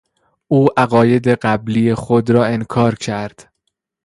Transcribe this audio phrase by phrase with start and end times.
[0.47, 3.53] او عقاید قبلی خود را انکار کرد.